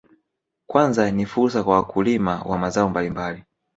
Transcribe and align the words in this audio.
Kwanza 0.67 1.11
ni 1.11 1.25
fursa 1.31 1.63
kwa 1.63 1.75
wakulima 1.75 2.41
wa 2.41 2.57
mazao 2.57 2.89
mbalimbali 2.89 3.43